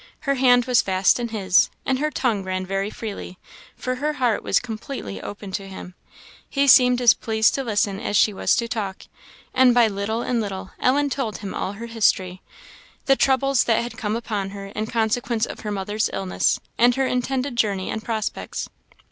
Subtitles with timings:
[0.21, 3.37] Her hand was fast in his, and her tongue ran very freely,
[3.75, 5.93] for her heart was completely opened to him.
[6.49, 9.03] He seemed as pleased to listen as she was to talk;
[9.53, 12.41] and by little and little Ellen told him all her history
[13.05, 17.05] the troubles that had come upon her in consequence of her mother's illness, and her
[17.05, 18.69] intended journey and prospects.